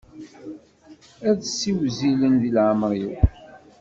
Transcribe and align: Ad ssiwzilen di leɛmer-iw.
Ad 1.29 1.39
ssiwzilen 1.45 2.33
di 2.41 2.49
leɛmer-iw. 2.55 3.13